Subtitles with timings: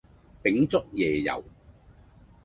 [0.41, 1.43] 秉燭夜遊